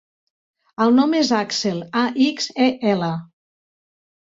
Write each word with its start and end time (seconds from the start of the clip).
El 0.85 0.95
nom 0.99 1.13
és 1.19 1.29
Axel: 1.41 1.77
a, 2.03 2.07
ics, 2.31 2.51
e, 2.69 2.73
ela. 2.95 3.13